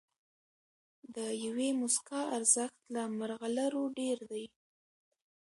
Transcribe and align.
د 1.15 1.17
یوې 1.45 1.69
موسکا 1.79 2.21
ارزښت 2.37 2.79
له 2.95 3.03
مرغلرو 3.17 3.83
ډېر 3.99 4.17
دی. 4.31 4.45